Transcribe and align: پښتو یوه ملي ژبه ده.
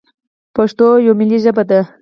پښتو 0.55 0.87
یوه 1.05 1.17
ملي 1.19 1.37
ژبه 1.43 1.63
ده. 1.69 1.79